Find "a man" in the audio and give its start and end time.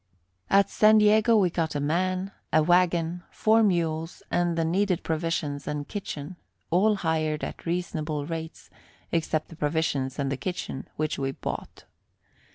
1.75-2.31